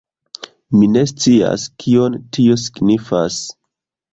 Mi 0.77 0.87
ne 0.93 1.03
scias 1.11 1.67
kion 1.83 2.17
tio 2.39 2.59
signifas... 2.63 3.39